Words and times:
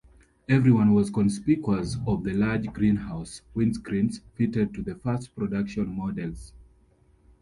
Everyone 0.49 0.95
was 0.95 1.13
suspicious 1.13 1.95
of 2.07 2.23
the 2.23 2.33
large 2.33 2.73
"greenhouse" 2.73 3.43
windscreens 3.55 4.21
fitted 4.33 4.73
to 4.73 4.81
the 4.81 4.95
first 4.95 5.35
production 5.35 5.95
models. 5.95 6.53